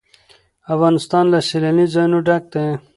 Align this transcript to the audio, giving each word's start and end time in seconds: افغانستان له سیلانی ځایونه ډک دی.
افغانستان 0.73 1.23
له 1.33 1.39
سیلانی 1.47 1.85
ځایونه 1.93 2.17
ډک 2.27 2.43
دی. 2.53 2.65